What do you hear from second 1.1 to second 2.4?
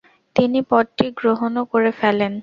গ্রহণও করে ফেলেন।